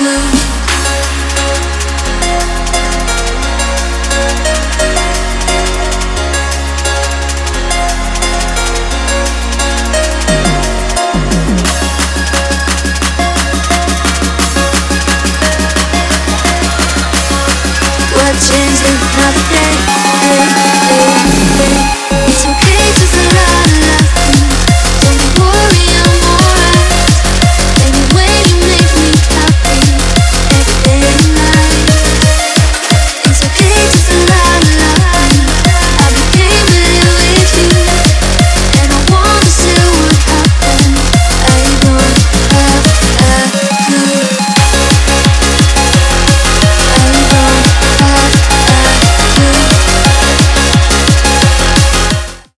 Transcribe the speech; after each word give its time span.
blue 0.00 0.39